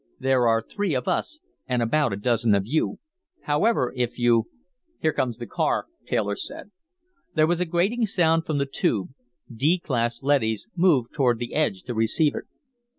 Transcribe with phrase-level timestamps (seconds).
[0.19, 2.97] There are three of us and about a dozen of you.
[3.43, 6.71] However, if" "Here comes the car," Taylor said.
[7.35, 9.09] There was a grating sound from the Tube.
[9.55, 12.45] D class leadys moved toward the edge to receive it.